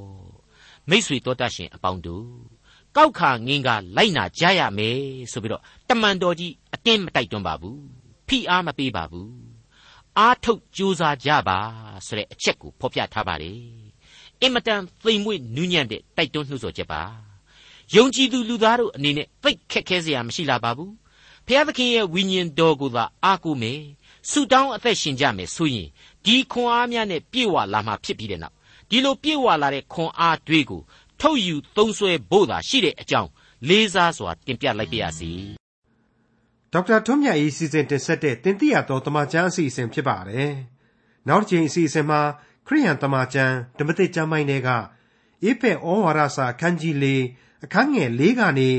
[0.88, 2.28] မိษွေတော်တတ်ရှင်အပေါင်းတို့
[2.96, 5.00] ကောက်ခါငင်းကလိုက်နာကြရမယ်
[5.32, 7.80] ဆိုပြီးတော့တမန်တော်ကြီးအတင်းမတိုက်တွန်းပါဘူး
[8.28, 9.32] ဖိအားမပေးပါဘူး
[10.18, 11.58] အားထုတ်ကြိုးစားကြပါ
[12.06, 13.58] ဆိုတဲ့အချက်ကိုဖော်ပြထားပါတယ်
[14.40, 17.02] အင်မတန်သိမ်မွေ့နူးညံ့တဲ့တိုက်တွန်းနှုတ်ဆော်ချက်ပါ
[17.94, 20.92] ယုံကြည်သူလူသားတို့အနေနဲ့သိခက်ခဲစရာမရှိလာပါဘူး
[21.46, 23.80] ဖျားသခင်ရဲ့ဝိညာဉ်တော်ကိုသာအားကိုးမယ်
[24.30, 25.88] ဆုတောင်းအသက်ရှင်ကြမယ်ဆိုရင်
[26.26, 28.54] ဒီခွန်အားများနဲ့ပြည့်ဝလာမှဖြစ်ပြီးတဲ့နောက်
[28.90, 30.82] ဒီလိုပြည့်ဝလာတဲ့ခွန်အားတွေကို
[31.20, 33.30] ထုတ်ယူသုံးဆွဲဖို့သာရှိတဲ့အကြောင်း
[33.68, 35.32] လေးစားစွာတင်ပြလိုက်ပါရစေ
[36.72, 40.52] ဒေါက်တာထွန်းမြတ်၏စီစဉ်တင်ဆက်တဲ့တင်ပြတော်တမချန်းအစီအစဉ်ဖြစ်ပါတယ်
[41.28, 42.20] နောက်တစ်ချိန်အစီအစဉ်မှာ
[42.66, 44.70] ခရိယန်တမချန်းဓမ္မသစ်ကျမ်းပိုင်းတွေက
[45.48, 47.06] ဧဖက်ဩဝါဒစာအခန်းကြီး၄
[47.64, 48.70] အခန်းငယ်၄ကနေ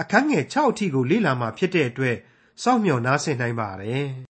[0.00, 2.16] အခန်းငယ်6အထိကိုလေ့လာမှာဖြစ်တဲ့အတွက်
[2.62, 4.29] စောင့်မျှော်နားဆင်နိုင်ပါတယ်